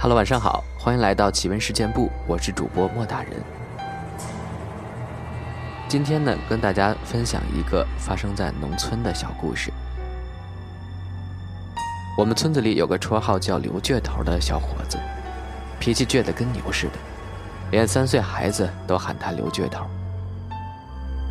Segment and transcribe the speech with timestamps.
[0.00, 3.32] Hello，晚上好，欢迎来到奇闻事件部，我是主播莫大人。
[5.88, 9.72] 今天呢，跟大家分享一个发生在农村的小故事。
[12.16, 15.00] 我们村子里有个绰号叫刘倔头的小伙子，
[15.80, 16.98] 脾气倔得跟牛似的，
[17.72, 19.84] 连三岁孩子都喊他刘倔头。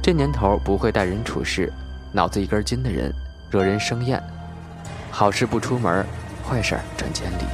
[0.04, 1.72] 这年头不会待人处事，
[2.12, 3.14] 脑子一根筋的人，
[3.50, 4.22] 惹人生厌，
[5.10, 6.06] 好事不出门，
[6.46, 7.46] 坏事传千里。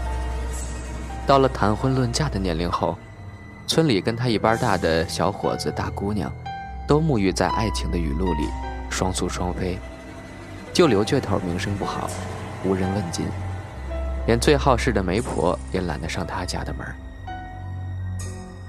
[1.25, 2.97] 到了谈婚论嫁的年龄后，
[3.65, 6.31] 村里跟他一般大的小伙子、大姑娘，
[6.87, 8.47] 都沐浴在爱情的雨露里，
[8.89, 9.79] 双宿双飞。
[10.73, 12.09] 就刘倔头名声不好，
[12.65, 13.25] 无人问津，
[14.27, 16.85] 连最好事的媒婆也懒得上他家的门。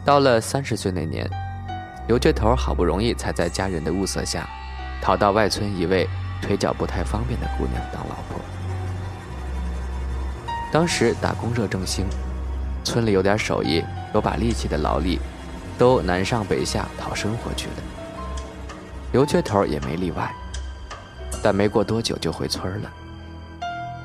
[0.04, 1.28] 到了三十岁那年。
[2.06, 4.46] 刘倔头好不容易才在家人的物色下，
[5.00, 6.06] 讨到外村一位
[6.42, 8.38] 腿脚不太方便的姑娘当老婆。
[10.70, 12.04] 当时打工热正兴，
[12.84, 13.82] 村里有点手艺、
[14.12, 15.18] 有把力气的劳力，
[15.76, 17.74] 都南上北下讨生活去了。
[19.10, 20.30] 刘倔头也没例外，
[21.42, 22.92] 但没过多久就回村了。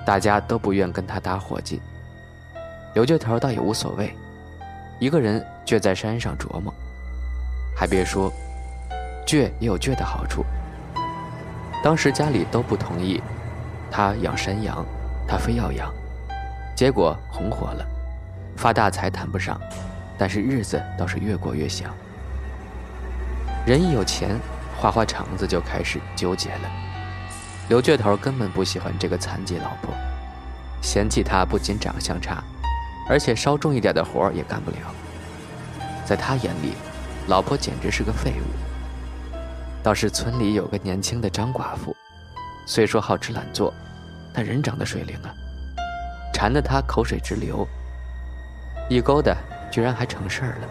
[0.06, 1.82] 大家都不愿跟他搭伙计，
[2.96, 4.16] 刘倔头倒也无所谓，
[4.98, 6.74] 一个人倔在山上琢磨。
[7.76, 8.32] 还别说，
[9.26, 10.44] 倔也有倔的好处。
[11.84, 13.22] 当时家里都不同意，
[13.92, 14.84] 他养山羊，
[15.28, 15.94] 他非要养，
[16.76, 17.86] 结果红火了，
[18.60, 19.58] 发大财谈不上，
[20.18, 21.90] 但是日子倒是越过越香。
[23.66, 24.38] 人一有钱，
[24.76, 26.70] 花花肠子就开始纠结了。
[27.70, 29.94] 刘倔头根本不喜欢这个残疾老婆，
[30.82, 32.44] 嫌弃她不仅长相差，
[33.08, 34.78] 而且稍重一点的活也干不了。
[36.06, 36.74] 在他眼里。
[37.28, 39.40] 老婆简直是个废物。
[39.84, 41.96] 倒是村里有个年轻的张寡妇，
[42.66, 43.72] 虽说好吃懒做，
[44.34, 45.30] 但人长得水灵啊，
[46.34, 47.68] 馋得他口水直流。
[48.90, 49.36] 一勾搭，
[49.72, 50.68] 居然还成事儿了。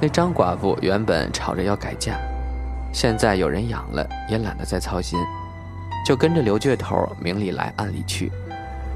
[0.00, 2.18] 那张寡妇原本吵着要改嫁，
[2.92, 5.16] 现在有人养了，也懒得再操心，
[6.04, 8.32] 就跟着刘倔头明里来暗里去，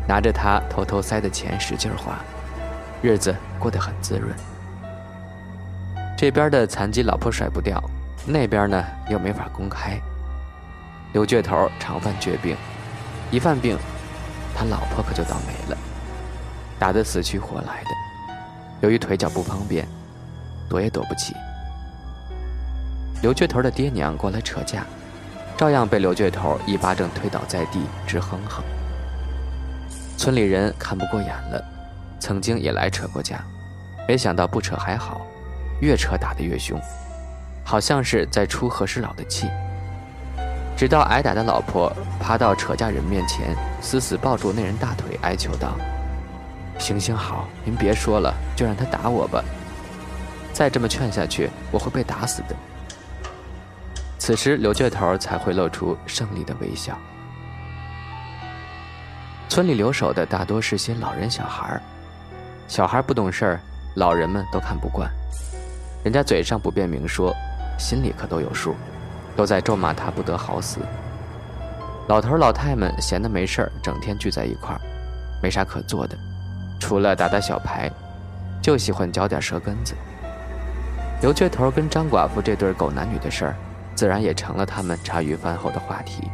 [0.09, 2.19] 拿着他偷偷塞的钱使劲花，
[3.01, 4.35] 日子过得很滋润。
[6.19, 7.81] 这边的残疾老婆甩不掉，
[8.27, 9.97] 那边呢又没法公开。
[11.13, 12.57] 刘倔头常犯倔病，
[13.31, 13.79] 一犯病，
[14.57, 15.79] 他老婆可就倒霉了，
[16.79, 17.91] 打得死去活来的。
[18.81, 19.87] 由于腿脚不方便，
[20.69, 21.35] 躲也躲不起。
[23.23, 24.85] 刘倔头的爹娘过来扯架，
[25.57, 28.63] 照样被刘倔头一巴掌推倒在地，直哼哼。
[30.19, 31.65] 村里人看不过眼了，
[32.19, 33.45] 曾经也来扯过架，
[34.07, 35.27] 没想到不扯还好。
[35.81, 36.81] 越扯打得越凶，
[37.63, 39.47] 好像是在出和事佬的气。
[40.75, 45.77] 直到挨打的老婆爬到扯架人面前，死死抱住那人大腿，哀求道
[46.79, 49.43] ：“行行好，您别说了，就让他打我吧。
[50.53, 52.57] 再这么劝下去，我会被打死的。”
[54.19, 56.99] 此时，刘倔头才会露出胜利的微笑。
[59.49, 61.81] 村里留守的大多是些老人小孩
[62.67, 63.61] 小孩不懂事儿，
[63.95, 65.09] 老人们都看不惯。
[66.03, 67.35] 人家嘴上不便明说，
[67.79, 68.75] 心里可都有数，
[69.37, 70.81] 都在咒骂他不得好死。
[72.09, 74.81] 老头老太们闲的没事儿，整天聚在一块儿，
[75.43, 76.17] 没啥可做的，
[76.79, 77.91] 除了打打小牌，
[78.63, 79.95] 就喜欢嚼点舌根子。
[81.21, 83.57] 刘倔头跟张寡妇这对狗男女的事儿，
[83.95, 86.31] 自然也成了他们茶余饭后的话题。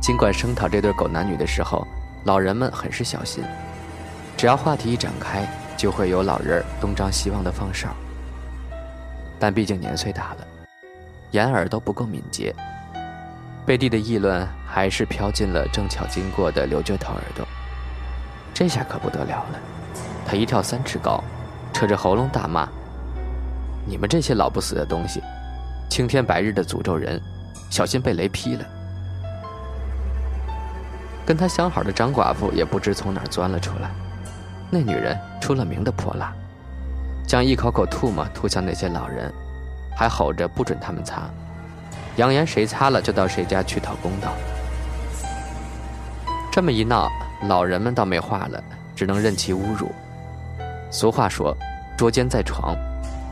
[0.00, 1.86] 尽管声讨这对狗男女的时候，
[2.24, 3.42] 老人们很是小心，
[4.36, 5.46] 只要话题一展开。
[5.76, 7.88] 就会有老人东张西望的放哨，
[9.40, 10.46] 但毕竟年岁大了，
[11.32, 12.54] 眼耳都不够敏捷，
[13.66, 17.43] 背地的议论还是飘进了正巧经过的刘倔头耳朵。
[18.64, 19.60] 这下可不得了了，
[20.24, 21.22] 他一跳三尺高，
[21.70, 22.66] 扯着喉咙大骂
[23.84, 25.22] ：“你们这些老不死的东西，
[25.90, 27.20] 青天白日的诅咒人，
[27.68, 28.64] 小心被雷劈了！”
[31.26, 33.90] 跟他相好的张寡妇也不知从哪儿钻了出来。
[34.70, 36.32] 那女人出了名的泼辣，
[37.26, 39.30] 将一口口唾沫吐向那些老人，
[39.94, 41.28] 还吼着不准他们擦，
[42.16, 44.32] 扬言谁擦了就到谁家去讨公道。
[46.50, 47.10] 这么一闹，
[47.48, 48.62] 老人们倒没话了，
[48.96, 49.92] 只能任其侮辱。
[50.90, 51.56] 俗话说，
[51.96, 52.76] 捉奸在床。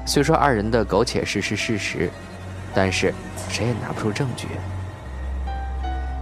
[0.05, 2.11] 虽说二人的苟且事是事实，
[2.75, 3.14] 但是
[3.49, 4.49] 谁也拿不出证据。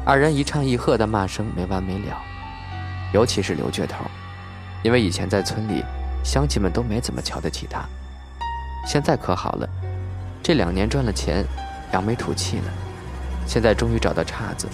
[0.05, 2.17] 二人一唱一和的骂声没完没了，
[3.13, 4.05] 尤其是刘倔头。
[4.83, 5.85] 因为以前在村里，
[6.23, 7.83] 乡亲们都没怎么瞧得起他。
[8.87, 9.69] 现在可好了，
[10.43, 11.45] 这两年赚了钱，
[11.93, 12.65] 扬眉吐气了。
[13.47, 14.69] 现在终于找到岔子，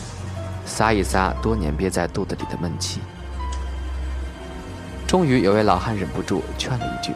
[0.67, 3.01] 撒一撒多年憋在肚子里的闷气。
[5.07, 7.15] 终于有位老汉忍不住劝了一句：“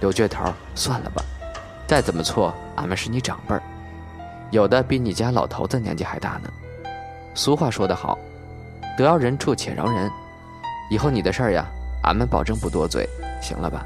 [0.00, 1.22] 刘倔头，算了吧，
[1.86, 3.62] 再怎么错，俺们是你长辈儿，
[4.50, 6.50] 有的比你家老头子年纪还大呢。
[7.34, 8.18] 俗话说得好，
[8.98, 10.10] 得饶人处且饶人。
[10.90, 11.66] 以后你的事儿呀，
[12.02, 13.08] 俺们保证不多嘴，
[13.40, 13.84] 行了吧？”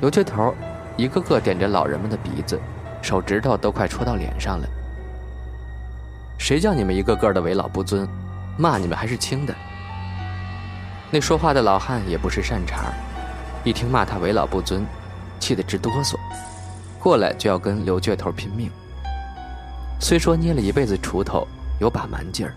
[0.00, 0.54] 刘倔头
[0.96, 2.60] 一个个点着老人们的鼻子，
[3.02, 4.68] 手指头都快戳到脸上了。
[6.42, 8.04] 谁叫你们一个个的为老不尊，
[8.58, 9.54] 骂你们还是轻的。
[11.08, 12.92] 那说话的老汉也不是善茬
[13.62, 14.84] 一听骂他为老不尊，
[15.38, 16.16] 气得直哆嗦，
[16.98, 18.68] 过来就要跟刘倔头拼命。
[20.00, 21.46] 虽说捏了一辈子锄头，
[21.78, 22.52] 有把蛮劲儿，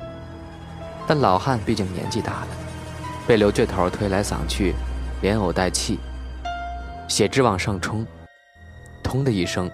[1.05, 2.47] 但老汉毕竟年纪大了，
[3.27, 4.73] 被刘倔头推来搡去，
[5.21, 5.99] 连呕带气，
[7.07, 8.03] 血直往上冲，
[9.03, 9.69] 通的一声，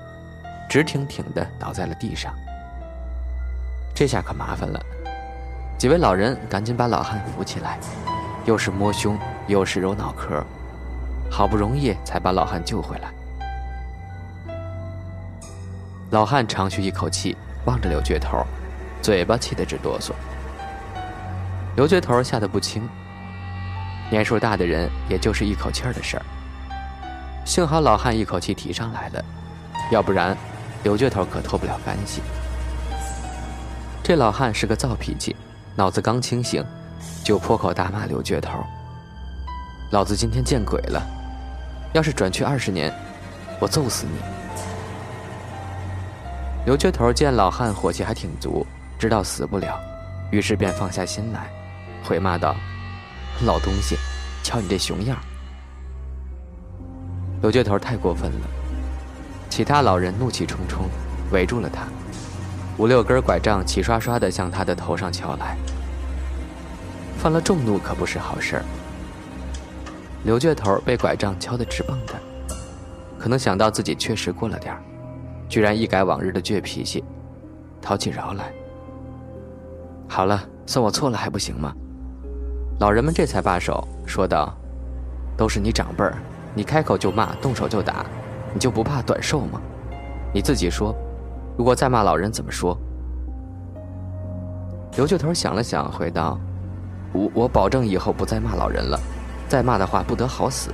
[0.69, 2.35] 直挺挺的倒在了地上。
[4.01, 4.83] 这下可麻烦了，
[5.77, 7.77] 几位老人赶紧把老汉扶起来。
[8.45, 9.15] 又是摸胸，
[9.45, 10.43] 又是揉脑壳，
[11.29, 13.11] 好不容易才把老汉救回来。
[16.09, 18.43] 老汉长吁一口气，望着刘倔头，
[19.03, 20.13] 嘴巴气得直哆嗦。
[21.75, 22.89] 刘倔头吓得不轻。
[24.09, 26.25] 年数大的人也就是一口气儿的事儿。
[27.45, 29.23] 幸好老汉一口气提上来了，
[29.91, 30.35] 要不然
[30.81, 32.23] 刘倔头可脱不了干系。
[34.03, 35.35] 这老汉是个躁脾气，
[35.75, 36.63] 脑子刚清醒。
[37.23, 38.63] 就破口大骂刘倔头
[39.91, 41.01] ：“老子今天见鬼了！
[41.93, 42.93] 要是转去二十年，
[43.59, 44.13] 我揍死你！”
[46.65, 48.65] 刘倔头见老汉火气还挺足，
[48.99, 49.79] 知道死不了，
[50.31, 51.49] 于是便放下心来，
[52.03, 52.55] 回骂道
[53.45, 53.97] ：“老东西，
[54.43, 55.17] 瞧你这熊样！”
[57.41, 58.47] 刘倔头太过分了，
[59.49, 60.87] 其他老人怒气冲冲，
[61.31, 61.87] 围住了他，
[62.77, 65.55] 五六根拐杖齐刷刷地向他的头上敲来。
[67.17, 68.63] 犯了众怒可不是好事儿。
[70.23, 72.13] 刘倔头被拐杖敲得直蹦跶，
[73.19, 74.81] 可能想到自己确实过了点儿，
[75.47, 77.03] 居然一改往日的倔脾气，
[77.81, 78.51] 讨起饶来。
[80.07, 81.73] 好了，算我错了还不行吗？
[82.79, 84.55] 老人们这才罢手，说道
[85.37, 86.17] ：“都是你长辈儿，
[86.55, 88.05] 你开口就骂，动手就打，
[88.53, 89.61] 你就不怕短寿吗？
[90.33, 90.95] 你自己说，
[91.57, 92.77] 如果再骂老人怎么说？”
[94.97, 96.39] 刘倔头想了想，回道。
[97.13, 98.97] 我我保证以后不再骂老人了，
[99.49, 100.71] 再骂的话不得好死。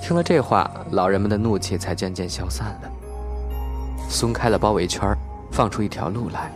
[0.00, 2.90] 听了这话，老人们的怒气才渐渐消散了，
[4.08, 5.14] 松开了包围圈，
[5.50, 6.50] 放出一条路来。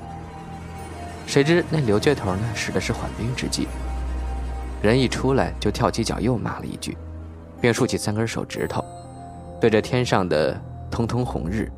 [1.26, 3.68] 谁知那刘倔头呢，使的是缓兵之计，
[4.82, 6.96] 人一出来就跳起脚又骂了一句，
[7.60, 8.82] 并竖起三根手指头，
[9.60, 10.58] 对着天上的
[10.90, 11.70] 通通红日，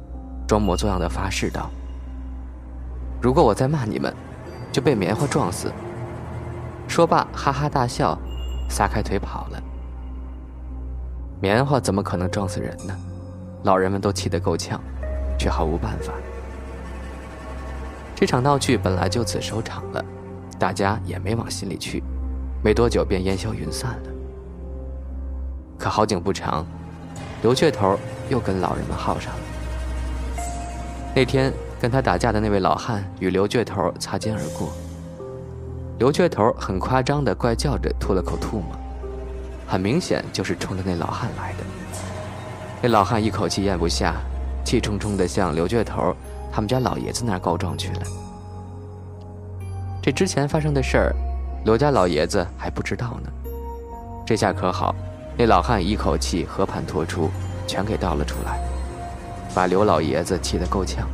[0.48, 1.68] 装模作样的发誓道
[3.20, 4.12] ：“如果我再骂你们，
[4.72, 5.70] 就被棉花撞死。”
[6.88, 8.18] 说罢，哈哈大笑，
[8.70, 9.62] 撒开腿跑了。
[11.38, 12.96] 棉花怎么可能撞死人呢？
[13.64, 14.80] 老人们都气得够呛，
[15.38, 16.14] 却毫无办法。
[18.16, 20.02] 这场闹剧本来就此收场了，
[20.58, 22.02] 大家也没往心里去，
[22.64, 24.10] 没多久便烟消云散了。
[25.78, 26.64] 可好景不长，
[27.42, 27.98] 刘雀头
[28.30, 29.40] 又跟老人们耗上了。
[31.14, 34.72] 那天跟他打架的那位老汉与刘倔头擦肩而过。
[35.98, 38.66] 刘倔头很夸张的怪叫着吐了口唾沫，
[39.66, 41.58] 很明显就是冲着那老汉来的。
[42.80, 44.14] 那老汉一口气咽不下，
[44.64, 46.14] 气冲冲的向刘倔头
[46.52, 48.02] 他们家老爷子那儿告状去了。
[50.00, 51.14] 这之前发生的事儿，
[51.64, 53.32] 刘家老爷子还不知道呢。
[54.24, 54.94] 这下可好，
[55.36, 57.28] 那老汉一口气和盘托出，
[57.66, 58.60] 全给倒了出来，
[59.58, 61.08] 把刘老爷子气得够呛。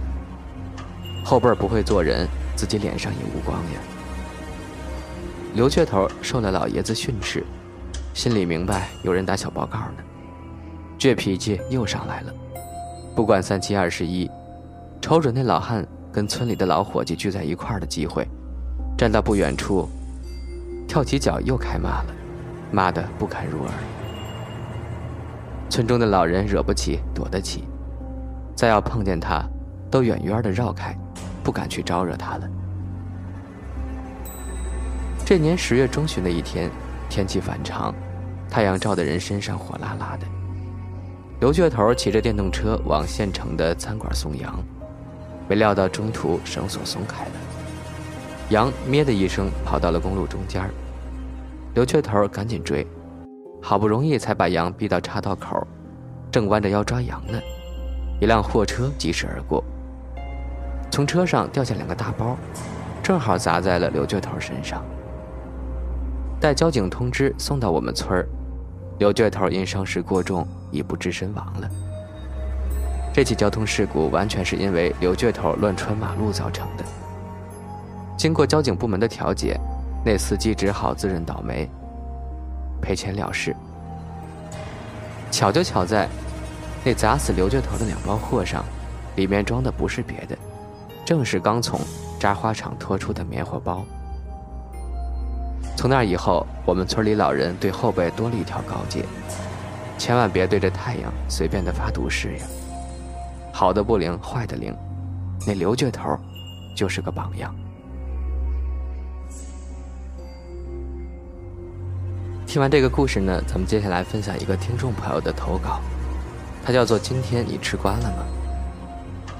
[1.24, 3.80] 后辈不会做人，自己脸上也无光呀。
[5.54, 7.42] 刘雀头受了老爷子训斥，
[8.12, 10.04] 心里明白有人打小报告呢，
[10.98, 12.34] 倔脾气又上来了。
[13.16, 14.30] 不管三七二十一，
[15.00, 15.82] 瞅准那老汉
[16.12, 18.28] 跟村里的老伙计聚在一块儿的机会，
[18.94, 19.88] 站到不远处，
[20.86, 22.14] 跳起脚又开骂了，
[22.70, 23.72] 骂得不堪入耳。
[25.70, 27.64] 村中的老人惹不起，躲得起，
[28.54, 29.44] 再要碰见他，
[29.90, 30.96] 都远远的绕开，
[31.42, 32.48] 不敢去招惹他了。
[35.24, 36.70] 这年十月中旬的一天，
[37.08, 37.94] 天气反常，
[38.48, 40.26] 太阳照的人身上火辣辣的。
[41.40, 44.62] 刘雀头骑着电动车往县城的餐馆送羊，
[45.48, 47.32] 没料到中途绳索松开了，
[48.50, 50.62] 羊咩的一声跑到了公路中间
[51.74, 52.86] 刘雀头赶紧追，
[53.60, 55.66] 好不容易才把羊逼到岔道口，
[56.30, 57.40] 正弯着腰抓羊呢，
[58.20, 59.62] 一辆货车疾驶而过，
[60.90, 62.36] 从车上掉下两个大包，
[63.02, 64.82] 正好砸在了刘倔头身上。
[66.40, 68.26] 待交警通知送到我们村儿，
[68.98, 71.68] 刘倔头因伤势过重已不治身亡了。
[73.12, 76.84] 这起交通事故完全是因为刘倔头乱穿马路造成的。
[78.16, 79.58] 经过交警部门的调解，
[80.04, 81.68] 那司机只好自认倒霉，
[82.80, 83.54] 赔钱了事。
[85.30, 86.08] 巧就巧在，
[86.84, 88.62] 那砸死刘倔头的两包货上，
[89.16, 90.36] 里面装的不是别的，
[91.04, 91.80] 正是刚从
[92.20, 93.82] 扎花厂拖出的棉花包。
[95.76, 99.04] 从那以后，我们村里老人对后辈多了一条告诫：
[99.96, 102.46] 千万别对着太阳随便的发毒誓呀。
[103.50, 104.76] 好的不灵，坏的灵，
[105.46, 106.18] 那刘倔头
[106.76, 107.54] 就是个榜样。
[112.46, 115.80] 听完这个故事呢，咱们接下来分享一个听众朋友的投稿，
[116.64, 118.24] 他叫做“今天你吃瓜了吗？”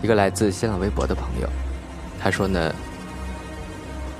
[0.02, 1.48] 一个来自新浪微博的朋友，
[2.20, 2.74] 他说呢：“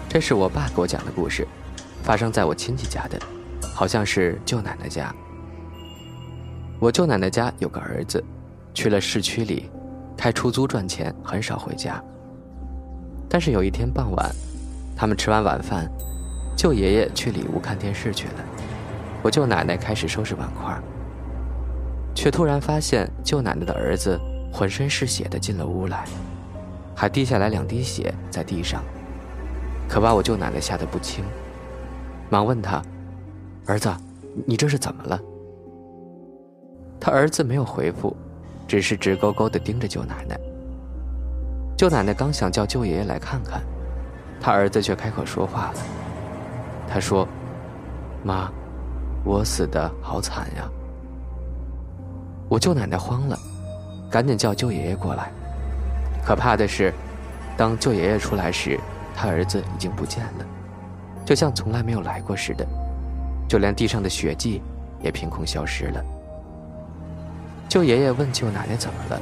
[0.08, 1.46] 这是我爸给我讲的故事，
[2.02, 3.20] 发生在我亲戚家的，
[3.74, 5.14] 好像是舅奶奶家。
[6.80, 8.24] 我舅奶奶家有个儿子，
[8.72, 9.70] 去了市区里。”
[10.16, 12.02] 开出租赚钱，很少回家。
[13.28, 14.30] 但是有一天傍晚，
[14.96, 15.90] 他们吃完晚饭，
[16.56, 18.34] 舅爷爷去里屋看电视去了，
[19.22, 20.80] 我舅奶奶开始收拾碗筷，
[22.24, 24.18] 却突然发现舅奶奶的儿子
[24.50, 26.06] 浑身是血的进了屋来，
[26.96, 28.82] 还滴下来两滴血在地上，
[29.86, 31.22] 可把我舅奶奶吓得不轻，
[32.30, 32.82] 忙问他
[33.68, 33.94] ：“儿子，
[34.46, 35.20] 你这是怎么了？”
[36.98, 38.16] 他儿子没有回复。
[38.66, 40.40] 只是直勾勾地盯着舅奶奶。
[41.76, 43.60] 舅奶奶刚想叫舅爷爷来看看，
[44.40, 45.74] 他儿子却开口说话了。
[46.88, 47.28] 他说
[48.24, 48.50] ：“妈，
[49.26, 50.66] 我死的好惨呀。”
[52.54, 53.36] 我舅奶奶慌了，
[54.08, 55.28] 赶紧叫舅爷爷过来。
[56.24, 56.94] 可怕的是，
[57.56, 58.78] 当舅爷爷出来时，
[59.12, 60.46] 他儿子已经不见了，
[61.26, 62.64] 就像从来没有来过似的，
[63.48, 64.62] 就连地上的血迹
[65.02, 66.04] 也凭空消失了。
[67.68, 69.20] 舅爷爷问舅奶奶怎么了，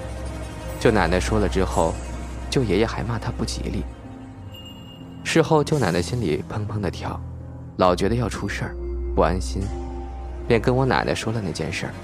[0.79, 1.95] 舅奶奶说了之后，
[2.51, 3.83] 舅爷爷还骂他不吉利。
[5.25, 7.19] 事后舅奶奶心里砰砰的跳，
[7.79, 8.77] 老觉得要出事儿，
[9.17, 9.63] 不安心，
[10.47, 11.95] 便跟我奶奶说了那件事儿。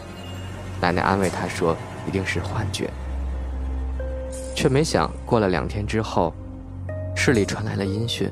[0.80, 2.90] 奶奶安慰她说一定是幻觉，
[4.54, 6.32] 却没想过了两天之后，
[7.14, 8.30] 市里传来了音讯，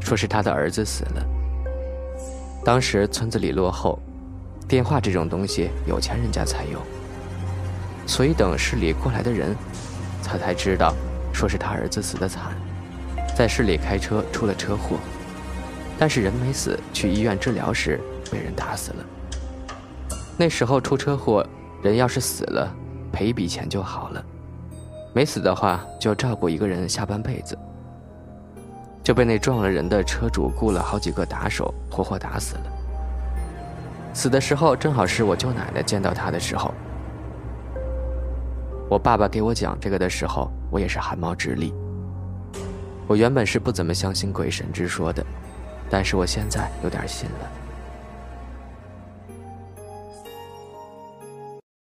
[0.00, 1.26] 说是他的儿子死了。
[2.64, 3.98] 当时村子里落后，
[4.68, 6.78] 电话这种东西有钱人家才有。
[8.06, 9.56] 所以等市里过来的人，
[10.24, 10.94] 他才知道，
[11.32, 12.52] 说是他儿子死得惨，
[13.34, 14.96] 在市里开车出了车祸，
[15.98, 18.00] 但是人没死，去医院治疗时
[18.30, 19.04] 被人打死了。
[20.36, 21.46] 那时候出车祸，
[21.82, 22.72] 人要是死了，
[23.12, 24.22] 赔一笔钱就好了；
[25.12, 27.58] 没死的话，就照顾一个人下半辈子。
[29.02, 32.62] 就被那撞了人的车主雇了好几个打手，活活打死了。
[34.14, 36.72] 死的时候正好是我舅奶奶见到他的时候。
[38.88, 41.74] 我爸爸给我讲这个的时候，我也是汗毛直立。
[43.08, 45.26] 我原本是不怎么相信鬼神之说的，
[45.90, 47.61] 但是我现在有点信了。